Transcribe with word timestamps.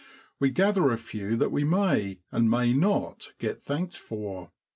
We 0.39 0.49
gather 0.49 0.89
a 0.89 0.97
few 0.97 1.35
that 1.35 1.51
we 1.51 1.63
may, 1.63 2.21
and 2.31 2.49
may 2.49 2.73
not, 2.73 3.33
get 3.37 3.61
thanked 3.61 3.99
for. 3.99 4.49